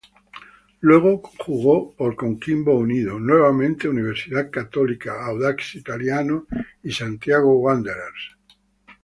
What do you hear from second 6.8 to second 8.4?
y Santiago Wanderers.